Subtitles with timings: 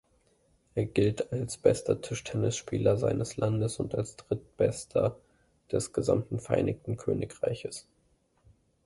[0.73, 5.15] Er gilt als bester Tischtennisspieler seines Landes und als drittbester
[5.71, 7.87] des gesamten Vereinigten Königreichs.